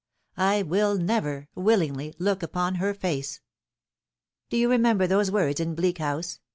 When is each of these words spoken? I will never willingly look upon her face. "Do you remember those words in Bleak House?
I 0.37 0.63
will 0.63 0.97
never 0.97 1.47
willingly 1.53 2.15
look 2.17 2.41
upon 2.41 2.73
her 2.81 2.91
face. 2.95 3.39
"Do 4.49 4.57
you 4.57 4.67
remember 4.67 5.05
those 5.05 5.29
words 5.29 5.59
in 5.59 5.75
Bleak 5.75 5.99
House? 5.99 6.39